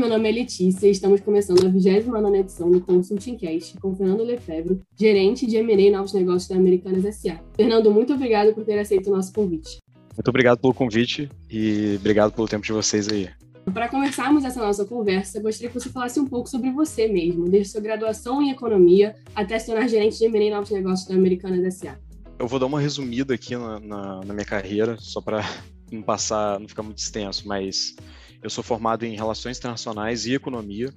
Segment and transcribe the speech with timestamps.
[0.00, 4.22] meu nome é Letícia e estamos começando a 29 edição do Consulting Cast com Fernando
[4.22, 7.38] Lefebvre, gerente de M&A e Novos Negócios da Americanas S.A.
[7.54, 9.76] Fernando, muito obrigado por ter aceito o nosso convite.
[10.16, 13.28] Muito obrigado pelo convite e obrigado pelo tempo de vocês aí.
[13.74, 17.72] Para começarmos essa nossa conversa, gostaria que você falasse um pouco sobre você mesmo, desde
[17.72, 21.62] sua graduação em economia até se tornar gerente de M&A e Novos Negócios da Americanas
[21.62, 21.98] S.A.
[22.38, 25.44] Eu vou dar uma resumida aqui na, na, na minha carreira, só para
[25.92, 27.94] não passar, não ficar muito extenso, mas
[28.42, 30.92] eu sou formado em Relações Internacionais e Economia.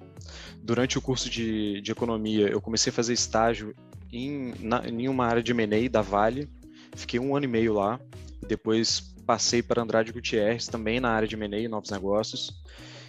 [0.62, 3.76] Durante o curso de, de Economia, eu comecei a fazer estágio
[4.12, 6.50] em, na, em uma área de M&A da Vale.
[6.96, 8.00] Fiquei um ano e meio lá.
[8.48, 12.52] Depois passei para Andrade Gutierrez, também na área de M&A e Novos Negócios.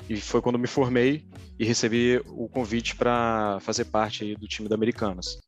[0.08, 1.24] E foi quando me formei
[1.58, 5.38] e recebi o convite para fazer parte do time da Americanas.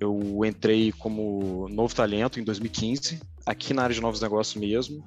[0.00, 5.04] Eu entrei como novo talento em 2015, aqui na área de novos negócios mesmo.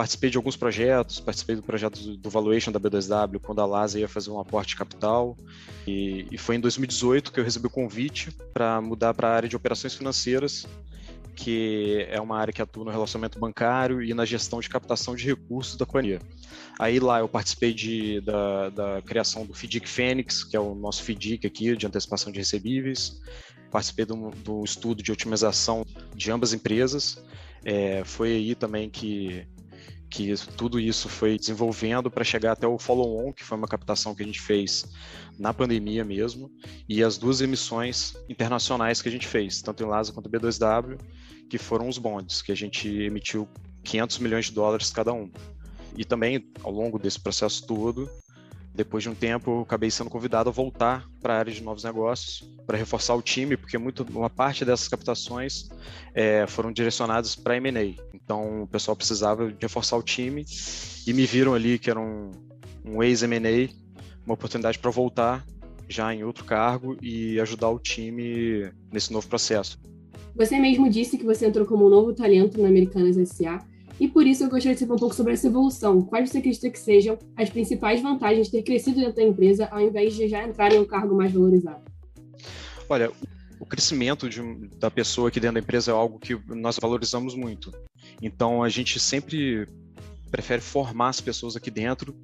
[0.00, 4.08] Participei de alguns projetos, participei do projeto do Valuation da B2W, quando a LASA ia
[4.08, 5.36] fazer um aporte de capital.
[5.86, 9.46] E, e foi em 2018 que eu recebi o convite para mudar para a área
[9.46, 10.66] de operações financeiras,
[11.36, 15.26] que é uma área que atua no relacionamento bancário e na gestão de captação de
[15.26, 16.18] recursos da companhia.
[16.78, 21.02] Aí lá eu participei de, da, da criação do FIDIC Fênix, que é o nosso
[21.02, 23.20] FIDIC aqui, de antecipação de recebíveis.
[23.70, 25.84] Participei do, do estudo de otimização
[26.16, 27.22] de ambas empresas.
[27.62, 29.46] É, foi aí também que
[30.10, 34.22] que tudo isso foi desenvolvendo para chegar até o follow-on, que foi uma captação que
[34.22, 34.84] a gente fez
[35.38, 36.50] na pandemia mesmo,
[36.88, 40.98] e as duas emissões internacionais que a gente fez, tanto em LASA quanto B2W,
[41.48, 43.48] que foram os bonds, que a gente emitiu
[43.84, 45.30] 500 milhões de dólares cada um.
[45.96, 48.10] E também, ao longo desse processo todo,
[48.80, 51.84] depois de um tempo, eu acabei sendo convidado a voltar para a área de novos
[51.84, 55.68] negócios, para reforçar o time, porque muito, uma parte dessas captações
[56.14, 58.02] é, foram direcionadas para M&A.
[58.14, 60.46] Então, o pessoal precisava reforçar o time
[61.06, 62.30] e me viram ali que era um,
[62.82, 63.68] um ex-M&A,
[64.24, 65.44] uma oportunidade para voltar
[65.86, 69.78] já em outro cargo e ajudar o time nesse novo processo.
[70.34, 73.58] Você mesmo disse que você entrou como um novo talento na Americanas SA
[74.00, 76.00] e por isso eu gostaria de saber um pouco sobre essa evolução.
[76.00, 79.78] Quais você acredita que sejam as principais vantagens de ter crescido dentro da empresa ao
[79.78, 81.82] invés de já entrar em um cargo mais valorizado?
[82.88, 83.12] Olha,
[83.60, 84.40] o crescimento de,
[84.78, 87.70] da pessoa aqui dentro da empresa é algo que nós valorizamos muito.
[88.22, 89.68] Então a gente sempre
[90.30, 92.16] prefere formar as pessoas aqui dentro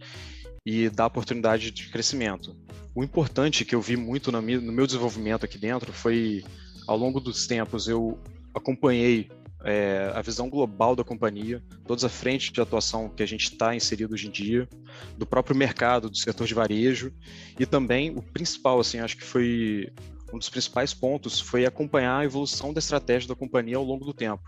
[0.64, 2.56] e dar oportunidade de crescimento.
[2.94, 6.42] O importante que eu vi muito no meu desenvolvimento aqui dentro foi,
[6.86, 8.18] ao longo dos tempos, eu
[8.54, 9.28] acompanhei
[9.64, 13.74] é, a visão global da companhia, todas a frente de atuação que a gente está
[13.74, 14.68] inserido hoje em dia,
[15.16, 17.12] do próprio mercado, do setor de varejo,
[17.58, 19.92] e também o principal, assim, acho que foi
[20.32, 24.12] um dos principais pontos, foi acompanhar a evolução da estratégia da companhia ao longo do
[24.12, 24.42] tempo.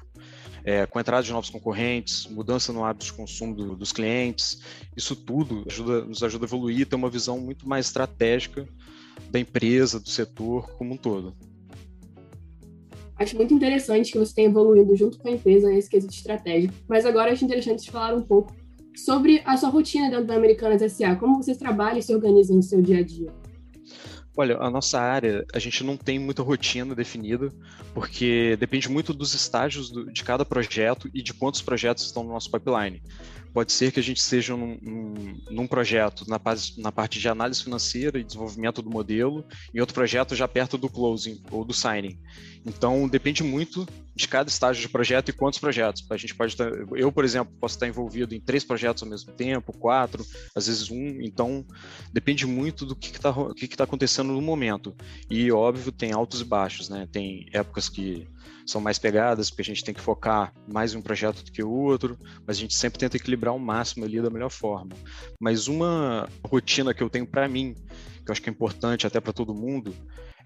[0.64, 4.60] É, com a entrada de novos concorrentes, mudança no hábito de consumo do, dos clientes,
[4.96, 8.68] isso tudo ajuda, nos ajuda a evoluir, ter uma visão muito mais estratégica
[9.30, 11.34] da empresa, do setor como um todo.
[13.18, 16.74] Acho muito interessante que você tenha evoluído junto com a empresa nesse quesito estratégico.
[16.88, 18.54] Mas agora acho interessante te falar um pouco
[18.96, 21.16] sobre a sua rotina dentro da Americanas SA.
[21.16, 23.32] Como vocês trabalham e se organizam no seu dia a dia?
[24.36, 27.52] Olha, a nossa área, a gente não tem muita rotina definida,
[27.92, 32.30] porque depende muito dos estágios do, de cada projeto e de quantos projetos estão no
[32.30, 33.02] nosso pipeline.
[33.58, 36.40] Pode ser que a gente esteja num, num, num projeto na,
[36.76, 40.88] na, parte de análise financeira e desenvolvimento do modelo, e outro projeto já perto do
[40.88, 42.16] closing ou do signing.
[42.64, 46.06] Então, depende muito de cada estágio de projeto e quantos projetos.
[46.08, 49.32] A gente pode estar, eu, por exemplo, posso estar envolvido em três projetos ao mesmo
[49.32, 51.20] tempo, quatro, às vezes um.
[51.20, 51.66] Então,
[52.12, 54.94] depende muito do que está que que tá acontecendo no momento.
[55.28, 57.08] E, óbvio, tem altos e baixos, né?
[57.10, 58.24] Tem épocas que
[58.66, 61.62] são mais pegadas, porque a gente tem que focar mais em um projeto do que
[61.62, 64.90] o outro, mas a gente sempre tenta equilibrar o máximo ali da melhor forma.
[65.40, 67.74] Mas uma rotina que eu tenho para mim,
[68.24, 69.94] que eu acho que é importante até para todo mundo,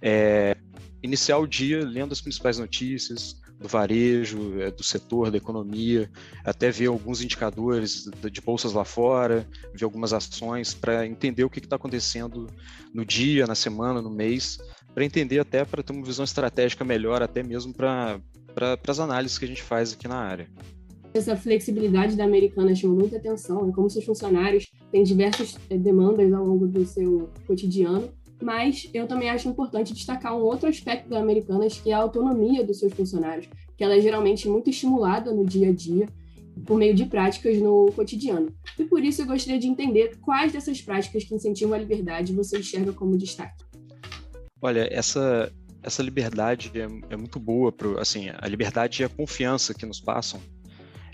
[0.00, 0.56] é
[1.02, 6.10] iniciar o dia lendo as principais notícias do varejo, é, do setor, da economia,
[6.44, 11.60] até ver alguns indicadores de bolsas lá fora, ver algumas ações para entender o que
[11.60, 12.48] está acontecendo
[12.92, 14.58] no dia, na semana, no mês,
[14.94, 18.20] para entender até para ter uma visão estratégica melhor, até mesmo para
[18.54, 20.48] pra, as análises que a gente faz aqui na área.
[21.14, 23.72] Essa flexibilidade da Americana chamou muita atenção, né?
[23.74, 28.08] como seus funcionários têm diversas eh, demandas ao longo do seu cotidiano,
[28.42, 32.64] mas eu também acho importante destacar um outro aspecto da Americanas, que é a autonomia
[32.64, 36.08] dos seus funcionários, que ela é geralmente muito estimulada no dia a dia,
[36.66, 38.52] por meio de práticas no cotidiano.
[38.78, 42.58] E por isso eu gostaria de entender quais dessas práticas que incentivam a liberdade você
[42.58, 43.64] enxerga como destaque.
[44.62, 49.74] Olha, essa, essa liberdade é, é muito boa, pro, assim, a liberdade e a confiança
[49.74, 50.40] que nos passam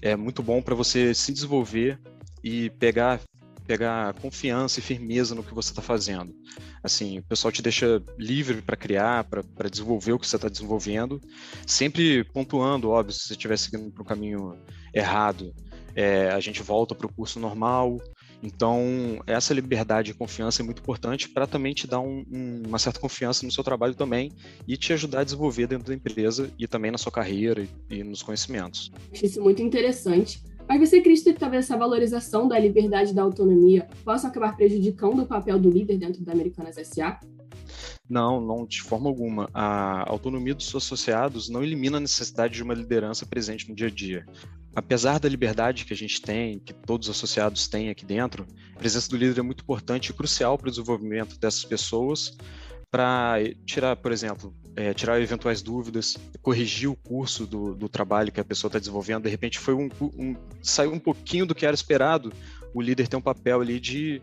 [0.03, 1.99] é muito bom para você se desenvolver
[2.45, 3.21] e pegar
[3.67, 6.35] pegar confiança e firmeza no que você está fazendo.
[6.83, 11.21] Assim, o pessoal te deixa livre para criar, para desenvolver o que você está desenvolvendo,
[11.67, 14.59] sempre pontuando, óbvio, se você estiver seguindo para o caminho
[14.95, 15.55] errado,
[15.95, 17.99] é, a gente volta para o curso normal.
[18.43, 22.79] Então, essa liberdade e confiança é muito importante para também te dar um, um, uma
[22.79, 24.33] certa confiança no seu trabalho também
[24.67, 28.05] e te ajudar a desenvolver dentro da empresa e também na sua carreira e, e
[28.05, 28.93] nos conhecimentos.
[29.13, 30.43] Acho isso muito interessante.
[30.69, 35.23] Mas você acredita que talvez essa valorização da liberdade e da autonomia possa acabar prejudicando
[35.23, 37.19] o papel do líder dentro da Americanas SA?
[38.09, 39.49] Não, não, de forma alguma.
[39.55, 43.87] A autonomia dos seus associados não elimina a necessidade de uma liderança presente no dia
[43.87, 44.27] a dia
[44.79, 48.79] apesar da liberdade que a gente tem, que todos os associados têm aqui dentro, a
[48.79, 52.37] presença do líder é muito importante e crucial para o desenvolvimento dessas pessoas,
[52.91, 58.41] para tirar, por exemplo, é, tirar eventuais dúvidas, corrigir o curso do, do trabalho que
[58.41, 59.25] a pessoa está desenvolvendo.
[59.25, 62.33] De repente, foi um, um, saiu um pouquinho do que era esperado.
[62.73, 64.23] O líder tem um papel ali de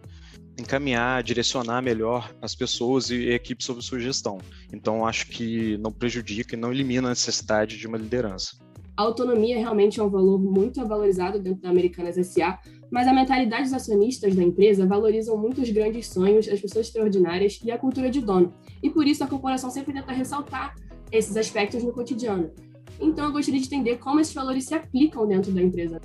[0.57, 4.39] encaminhar, direcionar melhor as pessoas e a equipe sob sua gestão.
[4.71, 8.64] Então, acho que não prejudica e não elimina a necessidade de uma liderança.
[8.97, 12.57] A autonomia realmente é um valor muito valorizado dentro da Americanas SA,
[12.89, 17.59] mas a mentalidade dos acionistas da empresa valorizam muito os grandes sonhos, as pessoas extraordinárias
[17.63, 18.53] e a cultura de dono.
[18.81, 20.75] E por isso a corporação sempre tenta ressaltar
[21.11, 22.51] esses aspectos no cotidiano.
[22.99, 25.99] Então eu gostaria de entender como esses valores se aplicam dentro da empresa.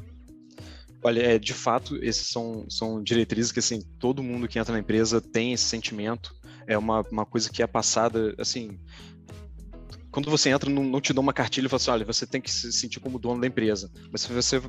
[1.02, 4.81] Olha, é, de fato, esses são, são diretrizes que assim todo mundo que entra na
[4.81, 6.34] empresa tem esse sentimento.
[6.66, 8.78] É uma, uma coisa que é passada, assim,
[10.10, 12.40] quando você entra, não, não te dá uma cartilha e fala assim, olha, você tem
[12.40, 13.90] que se sentir como dono da empresa.
[14.10, 14.60] Mas se você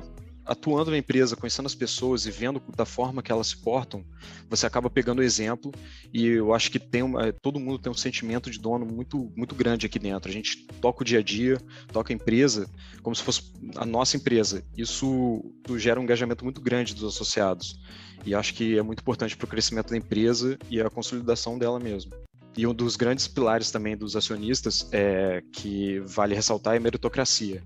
[0.44, 4.04] atuando na empresa, conhecendo as pessoas e vendo da forma que elas se portam,
[4.48, 5.72] você acaba pegando o exemplo
[6.12, 7.02] e eu acho que tem
[7.40, 10.28] todo mundo tem um sentimento de dono muito muito grande aqui dentro.
[10.28, 11.58] A gente toca o dia a dia,
[11.92, 12.68] toca a empresa
[13.02, 14.64] como se fosse a nossa empresa.
[14.76, 15.40] Isso
[15.76, 17.78] gera um engajamento muito grande dos associados
[18.26, 21.78] e acho que é muito importante para o crescimento da empresa e a consolidação dela
[21.78, 22.12] mesmo.
[22.56, 27.62] E um dos grandes pilares também dos acionistas é que vale ressaltar é a meritocracia.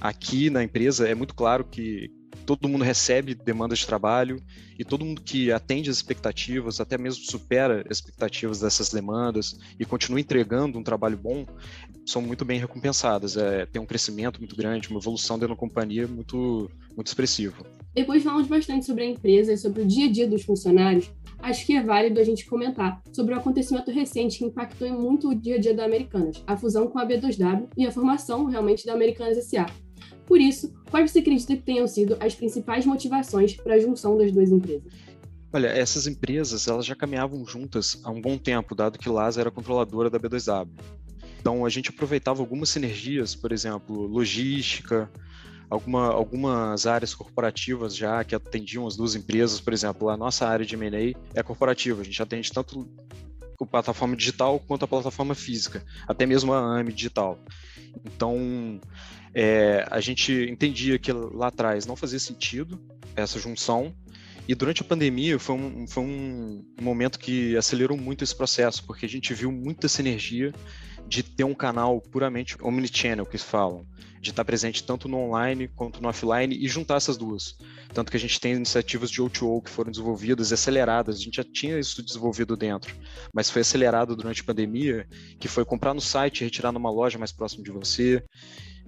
[0.00, 2.10] Aqui na empresa é muito claro que
[2.46, 4.42] todo mundo recebe demandas de trabalho
[4.78, 9.84] e todo mundo que atende as expectativas, até mesmo supera as expectativas dessas demandas e
[9.84, 11.46] continua entregando um trabalho bom,
[12.04, 13.36] são muito bem recompensadas.
[13.36, 17.64] É, tem um crescimento muito grande, uma evolução dentro da companhia muito, muito expressivo.
[17.94, 21.10] Depois falamos bastante sobre a empresa e sobre o dia a dia dos funcionários,
[21.42, 25.34] acho que é válido a gente comentar sobre um acontecimento recente que impactou muito o
[25.34, 28.92] dia a dia da Americanas, a fusão com a B2W e a formação realmente da
[28.92, 29.66] Americanas SA.
[30.26, 34.32] Por isso, quais você acredita que tenham sido as principais motivações para a junção das
[34.32, 34.92] duas empresas?
[35.52, 39.50] Olha, essas empresas elas já caminhavam juntas há um bom tempo, dado que Lasa era
[39.50, 40.68] controladora da B2W.
[41.38, 45.10] Então a gente aproveitava algumas sinergias, por exemplo, logística,
[45.72, 50.66] alguma, algumas áreas corporativas já que atendiam as duas empresas, por exemplo, a nossa área
[50.66, 52.86] de M&A é corporativa, a gente atende tanto
[53.58, 57.38] a plataforma digital quanto a plataforma física, até mesmo a AME digital.
[58.04, 58.80] Então,
[59.32, 62.78] é, a gente entendia que lá atrás não fazia sentido
[63.16, 63.94] essa junção,
[64.46, 69.06] e durante a pandemia foi um, foi um momento que acelerou muito esse processo, porque
[69.06, 70.52] a gente viu muita sinergia
[71.06, 73.86] de ter um canal puramente omnichannel, que falam,
[74.20, 77.56] de estar presente tanto no online quanto no offline e juntar essas duas.
[77.92, 81.36] Tanto que a gente tem iniciativas de O2O que foram desenvolvidas e aceleradas, a gente
[81.36, 82.96] já tinha isso desenvolvido dentro,
[83.34, 85.06] mas foi acelerado durante a pandemia,
[85.40, 88.24] que foi comprar no site e retirar numa loja mais próxima de você.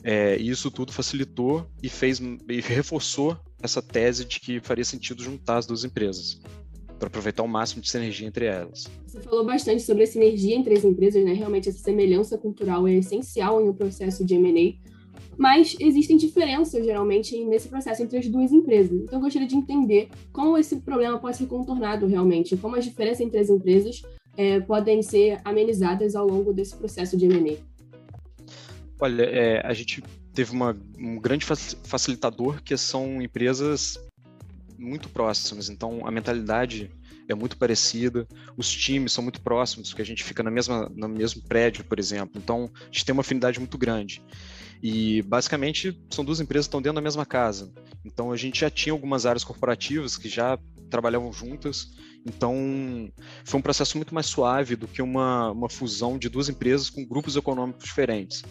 [0.05, 5.23] É, e isso tudo facilitou e fez e reforçou essa tese de que faria sentido
[5.23, 6.41] juntar as duas empresas
[6.99, 8.85] para aproveitar o máximo de sinergia entre elas.
[9.07, 11.33] Você falou bastante sobre a sinergia entre as empresas, né?
[11.33, 14.75] Realmente essa semelhança cultural é essencial em um processo de M&A,
[15.37, 18.93] mas existem diferenças geralmente nesse processo entre as duas empresas.
[18.93, 23.21] Então eu gostaria de entender como esse problema pode ser contornado realmente, como as diferenças
[23.21, 24.03] entre as empresas
[24.37, 27.57] é, podem ser amenizadas ao longo desse processo de M&A.
[29.01, 33.99] Olha, é, a gente teve uma, um grande facilitador que são empresas
[34.85, 36.91] muito próximas, então a mentalidade
[37.29, 38.27] é muito parecida,
[38.57, 41.99] os times são muito próximos, porque a gente fica na mesma, no mesmo prédio, por
[41.99, 44.23] exemplo, então a gente tem uma afinidade muito grande.
[44.83, 47.73] E basicamente são duas empresas que estão dentro da mesma casa.
[48.05, 50.59] Então a gente já tinha algumas áreas corporativas que já
[50.91, 51.95] trabalhavam juntas.
[52.27, 52.55] Então
[53.45, 57.03] foi um processo muito mais suave do que uma, uma fusão de duas empresas com
[57.07, 58.43] grupos econômicos diferentes.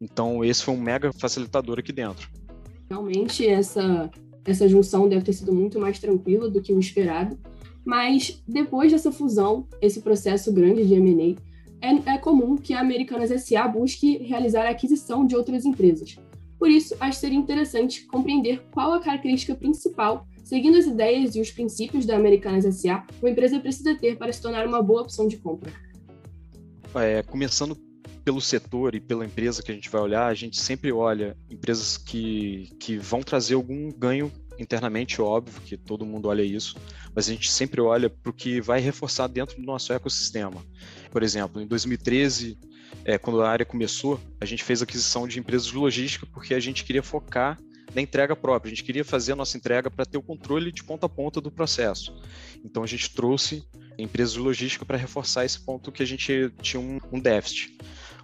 [0.00, 2.30] Então esse foi um mega facilitador aqui dentro.
[2.88, 4.08] Realmente essa
[4.44, 7.38] essa junção deve ter sido muito mais tranquila do que o esperado.
[7.84, 11.40] Mas depois dessa fusão, esse processo grande de M&A,
[11.86, 16.16] é, é comum que a Americanas SA busque realizar a aquisição de outras empresas.
[16.58, 21.40] Por isso, acho que seria interessante compreender qual a característica principal Seguindo as ideias e
[21.40, 25.28] os princípios da Americanas SA, uma empresa precisa ter para se tornar uma boa opção
[25.28, 25.72] de compra?
[26.92, 27.78] É, começando
[28.24, 31.96] pelo setor e pela empresa que a gente vai olhar, a gente sempre olha empresas
[31.96, 36.76] que, que vão trazer algum ganho internamente, óbvio que todo mundo olha isso,
[37.14, 40.64] mas a gente sempre olha para o que vai reforçar dentro do nosso ecossistema.
[41.10, 42.58] Por exemplo, em 2013,
[43.04, 46.60] é, quando a área começou, a gente fez aquisição de empresas de logística porque a
[46.60, 47.58] gente queria focar
[47.94, 50.84] na entrega própria, a gente queria fazer a nossa entrega para ter o controle de
[50.84, 52.14] ponta a ponta do processo.
[52.64, 53.64] Então a gente trouxe
[53.98, 57.76] empresas de logística para reforçar esse ponto que a gente tinha um, um déficit.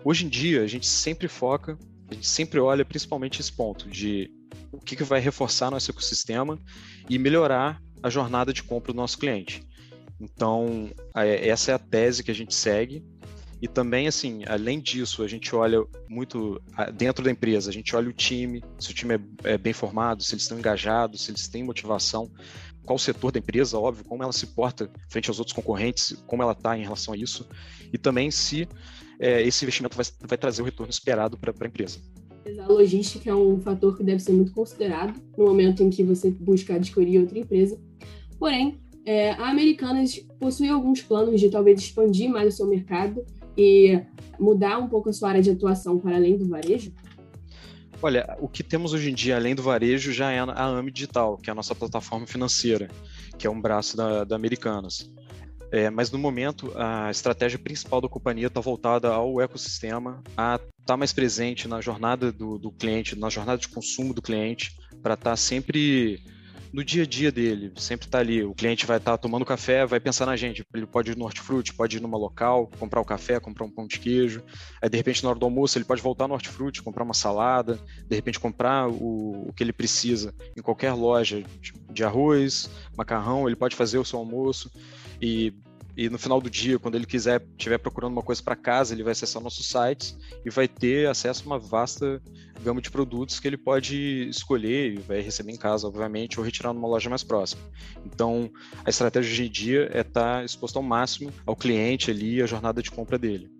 [0.08, 1.76] Hoje em dia, a gente sempre foca,
[2.08, 4.30] a gente sempre olha principalmente esse ponto de
[4.70, 6.60] o que, que vai reforçar nosso ecossistema
[7.10, 9.66] e melhorar a jornada de compra do nosso cliente.
[10.20, 13.04] Então, essa é a tese que a gente segue.
[13.60, 16.60] E também, assim, além disso, a gente olha muito
[16.94, 20.22] dentro da empresa, a gente olha o time, se o time é, é bem formado,
[20.22, 22.30] se eles estão engajados, se eles têm motivação,
[22.84, 26.42] qual o setor da empresa, óbvio, como ela se porta frente aos outros concorrentes, como
[26.42, 27.48] ela está em relação a isso,
[27.92, 28.68] e também se
[29.18, 31.98] é, esse investimento vai, vai trazer o retorno esperado para a empresa.
[32.62, 36.30] A logística é um fator que deve ser muito considerado no momento em que você
[36.30, 37.80] busca adquirir outra empresa.
[38.38, 43.24] Porém, é, a Americanas possui alguns planos de talvez expandir mais o seu mercado
[43.56, 44.00] e
[44.38, 46.92] mudar um pouco a sua área de atuação para além do varejo?
[48.02, 51.38] Olha, o que temos hoje em dia, além do varejo, já é a AMI Digital,
[51.38, 52.88] que é a nossa plataforma financeira,
[53.38, 55.10] que é um braço da, da Americanas.
[55.72, 60.70] É, mas no momento, a estratégia principal da companhia está voltada ao ecossistema, a estar
[60.84, 65.14] tá mais presente na jornada do, do cliente, na jornada de consumo do cliente, para
[65.14, 66.20] estar tá sempre
[66.72, 68.42] no dia a dia dele, sempre está ali.
[68.44, 70.64] O cliente vai estar tá tomando café, vai pensar na gente.
[70.74, 73.86] Ele pode ir no hortifruti, pode ir numa local, comprar o café, comprar um pão
[73.86, 74.42] de queijo.
[74.82, 77.78] Aí, de repente, na hora do almoço, ele pode voltar no hortifruti, comprar uma salada,
[78.08, 81.42] de repente, comprar o, o que ele precisa em qualquer loja
[81.90, 83.46] de arroz, macarrão.
[83.46, 84.70] Ele pode fazer o seu almoço
[85.20, 85.52] e
[85.96, 89.02] e no final do dia, quando ele quiser, estiver procurando uma coisa para casa, ele
[89.02, 92.20] vai acessar nossos sites e vai ter acesso a uma vasta
[92.62, 96.74] gama de produtos que ele pode escolher e vai receber em casa, obviamente, ou retirar
[96.74, 97.62] numa loja mais próxima.
[98.04, 98.50] Então,
[98.84, 102.46] a estratégia hoje em dia é estar tá exposto ao máximo ao cliente ali, a
[102.46, 103.50] jornada de compra dele.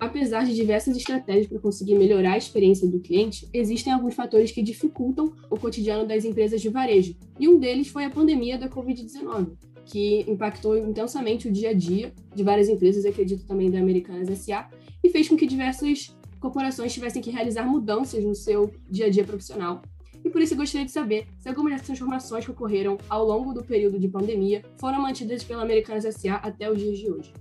[0.00, 4.62] Apesar de diversas estratégias para conseguir melhorar a experiência do cliente, existem alguns fatores que
[4.62, 9.67] dificultam o cotidiano das empresas de varejo, e um deles foi a pandemia da Covid-19
[9.88, 14.68] que impactou intensamente o dia a dia de várias empresas, acredito também da Americanas SA,
[15.02, 19.24] e fez com que diversas corporações tivessem que realizar mudanças no seu dia a dia
[19.24, 19.82] profissional.
[20.24, 23.64] E por isso gostaria de saber se algumas dessas transformações que ocorreram ao longo do
[23.64, 27.32] período de pandemia foram mantidas pela Americanas SA até os dias de hoje.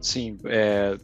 [0.00, 0.96] Sim, é,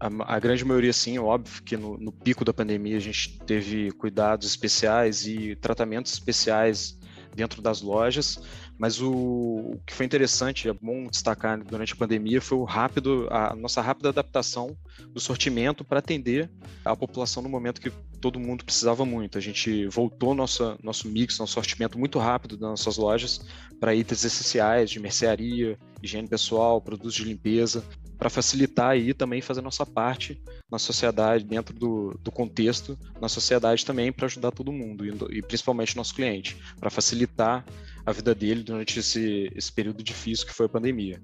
[0.00, 3.92] a, a, grande maioria sim, óbvio que no, no, pico da pandemia a gente teve
[3.92, 6.98] cuidados especiais e tratamentos especiais
[7.34, 8.38] dentro das lojas,
[8.78, 13.28] mas o, o, que foi interessante, é bom destacar durante a pandemia, foi o rápido,
[13.30, 14.76] a nossa rápida adaptação
[15.08, 16.50] do sortimento para atender
[16.84, 19.36] a população no momento que todo mundo precisava muito.
[19.36, 23.40] A gente voltou nossa, nosso mix, nosso sortimento muito rápido das nossas lojas
[23.78, 27.84] para itens essenciais de mercearia, higiene pessoal, produtos de limpeza,
[28.24, 30.40] para facilitar aí também fazer nossa parte
[30.72, 35.42] na sociedade, dentro do, do contexto, na sociedade também, para ajudar todo mundo, e, e
[35.42, 37.66] principalmente nosso cliente, para facilitar
[38.06, 41.20] a vida dele durante esse, esse período difícil que foi a pandemia.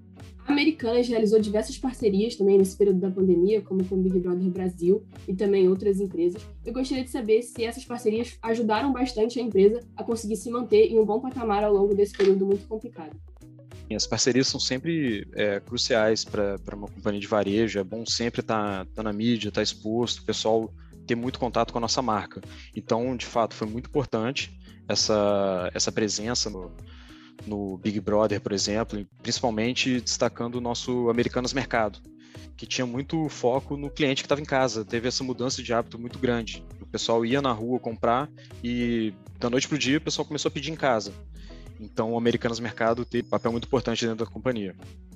[0.47, 4.51] A Americanas realizou diversas parcerias também nesse período da pandemia, como com o Big Brother
[4.51, 6.43] Brasil e também outras empresas.
[6.67, 10.89] Eu gostaria de saber se essas parcerias ajudaram bastante a empresa a conseguir se manter
[10.89, 13.17] em um bom patamar ao longo desse período muito complicado.
[13.95, 17.79] As parcerias são sempre é, cruciais para uma companhia de varejo.
[17.79, 20.73] É bom sempre estar tá, tá na mídia, estar tá exposto, o pessoal
[21.07, 22.41] ter muito contato com a nossa marca.
[22.75, 24.57] Então, de fato, foi muito importante
[24.89, 26.71] essa, essa presença no,
[27.47, 31.99] no Big Brother, por exemplo, principalmente destacando o nosso Americanas Mercado,
[32.57, 34.85] que tinha muito foco no cliente que estava em casa.
[34.85, 36.65] Teve essa mudança de hábito muito grande.
[36.81, 38.29] O pessoal ia na rua comprar
[38.63, 41.13] e da noite para o dia o pessoal começou a pedir em casa.
[41.81, 44.75] Então, o Americanas Mercado teve um papel muito importante dentro da companhia.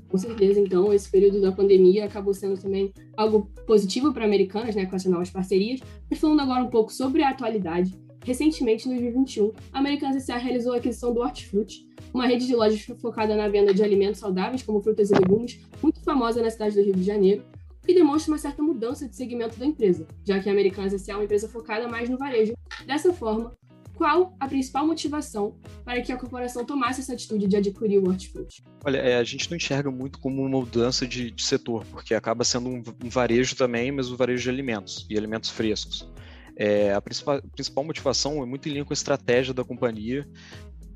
[0.08, 4.86] Com certeza, então, esse período da pandemia acabou sendo também algo positivo para Americanas, né,
[4.86, 5.80] com essas novas parcerias.
[6.08, 7.92] Mas falando agora um pouco sobre a atualidade,
[8.24, 10.38] recentemente, em 2021, a Americanas S.A.
[10.38, 14.62] realizou a aquisição do Hortifruti, uma rede de lojas focada na venda de alimentos saudáveis,
[14.62, 17.42] como frutas e legumes, muito famosa na cidade do Rio de Janeiro,
[17.84, 21.14] que demonstra uma certa mudança de segmento da empresa, já que a Americanas S.A.
[21.14, 22.54] é uma empresa focada mais no varejo.
[22.86, 23.52] Dessa forma,
[23.94, 28.62] qual a principal motivação para que a corporação tomasse essa atitude de adquirir o hortifruti?
[28.84, 32.44] Olha, é, a gente não enxerga muito como uma mudança de, de setor, porque acaba
[32.44, 36.10] sendo um, um, varejo também, mas um varejo de alimentos e alimentos frescos.
[36.56, 40.28] É, a principal, principal motivação é muito em linha com a estratégia da companhia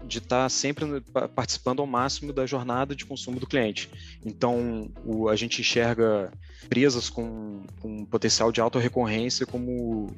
[0.06, 0.86] de estar tá sempre
[1.34, 3.90] participando ao máximo da jornada de consumo do cliente.
[4.24, 6.32] Então, o, a gente enxerga
[6.64, 10.08] empresas com, com potencial de alta recorrência como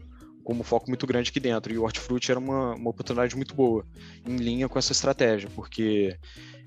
[0.44, 1.72] como foco muito grande aqui dentro.
[1.72, 3.84] E o Hortifruti era uma, uma oportunidade muito boa,
[4.26, 6.16] em linha com essa estratégia, porque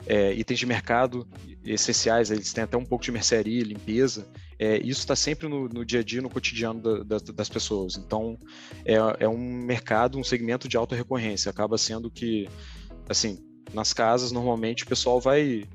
[0.05, 1.27] é, itens de mercado
[1.65, 4.27] essenciais, eles têm até um pouco de mercearia, limpeza,
[4.59, 7.97] é, isso está sempre no, no, dia a dia, no cotidiano da, da, das pessoas.
[7.97, 8.37] Então,
[8.85, 11.49] é, é um mercado, um segmento de alta recorrência.
[11.49, 12.47] Acaba sendo que,
[13.09, 13.39] assim,
[13.73, 15.65] nas casas, normalmente o pessoal vai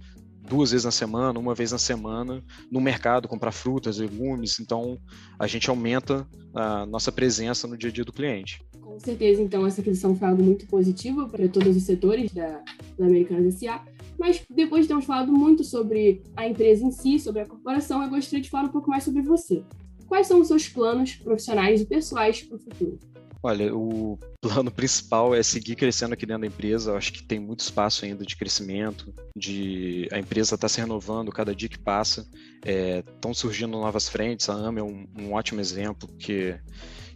[0.49, 4.59] duas vezes na semana, uma vez na semana, no mercado comprar frutas, legumes.
[4.59, 4.99] Então,
[5.39, 8.61] a gente aumenta a nossa presença no dia a dia do cliente.
[8.81, 12.63] Com certeza, então, essa aquisição foi algo muito positivo para todos os setores da,
[12.99, 13.85] da Americanas S.A.
[14.19, 18.09] Mas depois de termos falado muito sobre a empresa em si, sobre a corporação, eu
[18.09, 19.63] gostaria de falar um pouco mais sobre você.
[20.09, 22.99] Quais são os seus planos profissionais e pessoais para o futuro?
[23.43, 26.91] Olha, o plano principal é seguir crescendo aqui dentro da empresa.
[26.91, 31.33] Eu acho que tem muito espaço ainda de crescimento, de a empresa está se renovando
[31.33, 32.27] cada dia que passa.
[32.65, 34.49] Estão é, surgindo novas frentes.
[34.49, 36.59] A AMA é um, um ótimo exemplo que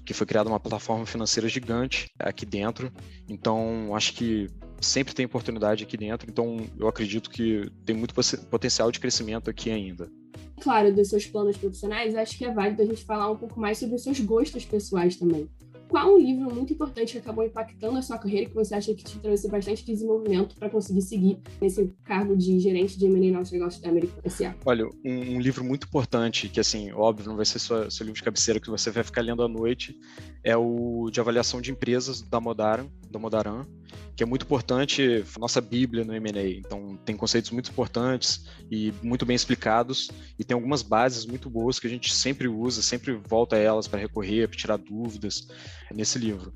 [0.04, 2.92] que foi criada uma plataforma financeira gigante aqui dentro.
[3.28, 4.48] Então, acho que
[4.80, 6.28] sempre tem oportunidade aqui dentro.
[6.28, 8.12] Então, eu acredito que tem muito
[8.50, 10.10] potencial de crescimento aqui ainda.
[10.60, 13.78] Claro, dos seus planos profissionais, acho que é válido a gente falar um pouco mais
[13.78, 15.48] sobre os seus gostos pessoais também
[15.92, 19.04] qual um livro muito importante que acabou impactando a sua carreira que você acha que
[19.04, 23.82] te trouxe bastante desenvolvimento para conseguir seguir nesse cargo de gerente de M&A Novos Negócios
[23.82, 24.54] da América S.A.?
[24.64, 28.16] Olha, um, um, livro muito importante, que assim, óbvio, não vai ser sua, seu livro
[28.16, 29.94] de cabeceira que você vai ficar lendo à noite,
[30.42, 33.66] é o de avaliação de empresas da Modaran, da Modaran,
[34.16, 36.48] que é muito importante, nossa bíblia no M&A.
[36.48, 41.78] Então, tem conceitos muito importantes e muito bem explicados e tem algumas bases muito boas
[41.78, 45.46] que a gente sempre usa, sempre volta a elas para recorrer, para tirar dúvidas
[45.90, 46.52] nesse livro.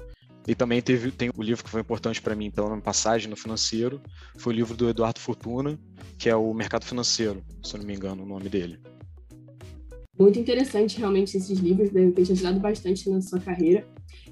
[0.46, 3.36] E também teve, tem o livro que foi importante para mim pela minha passagem no
[3.36, 4.00] financeiro,
[4.38, 5.78] foi o livro do Eduardo Fortuna,
[6.16, 8.78] que é o Mercado Financeiro, se eu não me engano o nome dele.
[10.18, 13.86] Muito interessante realmente esses livros, devem ter te ajudado bastante na sua carreira.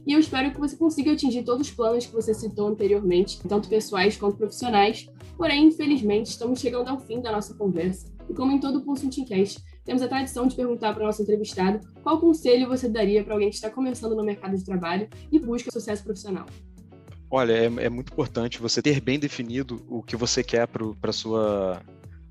[0.06, 3.68] E eu espero que você consiga atingir todos os planos que você citou anteriormente, tanto
[3.68, 5.06] pessoais quanto profissionais.
[5.36, 8.12] Porém, infelizmente, estamos chegando ao fim da nossa conversa.
[8.28, 11.22] E como em todo o Pulso Teamcast, temos a tradição de perguntar para o nosso
[11.22, 15.38] entrevistado qual conselho você daria para alguém que está começando no mercado de trabalho e
[15.38, 16.46] busca sucesso profissional.
[17.30, 21.12] Olha, é, é muito importante você ter bem definido o que você quer para a
[21.12, 21.82] sua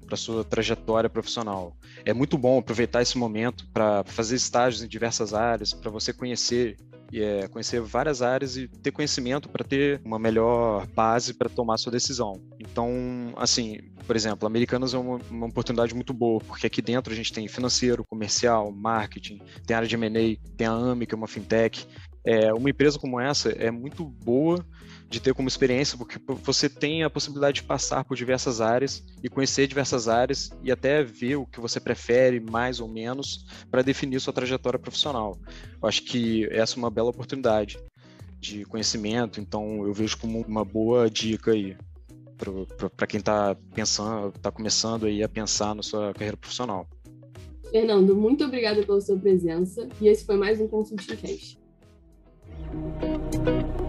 [0.04, 1.76] para sua trajetória profissional.
[2.06, 6.78] É muito bom aproveitar esse momento para fazer estágios em diversas áreas, para você conhecer
[7.22, 11.92] é, conhecer várias áreas e ter conhecimento para ter uma melhor base para tomar sua
[11.92, 12.42] decisão.
[12.60, 12.90] Então,
[13.38, 17.32] assim, por exemplo, Americanas é uma, uma, oportunidade muito boa, porque aqui dentro a gente
[17.32, 21.88] tem financeiro, comercial, marketing, tem área de M&A, tem a AMI, que é uma fintech.
[22.26, 24.66] É, uma empresa como essa é muito boa
[25.10, 29.30] de ter como experiência, porque você tem a possibilidade de passar por diversas áreas e
[29.30, 34.20] conhecer diversas áreas e até ver o que você prefere mais ou menos para definir
[34.20, 35.38] sua trajetória profissional.
[35.82, 37.78] Eu acho que essa é uma bela oportunidade
[38.40, 41.78] de conhecimento, então eu vejo como uma boa dica aí
[42.98, 46.88] para quem está pensando, está começando aí a pensar na sua carreira profissional.
[47.70, 51.63] Fernando, muito obrigada pela sua presença e esse foi mais um Consulting Cast.
[52.74, 53.83] Música